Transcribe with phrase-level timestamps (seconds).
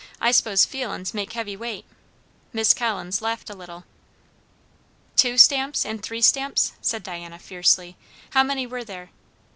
[0.19, 1.85] I s'pose feelin's makes heavy weight."
[2.53, 3.83] Miss Collins laughed a little.
[5.15, 7.97] "Two stamps and three stamps?" said Diana fiercely;
[8.31, 9.11] "how many were there?"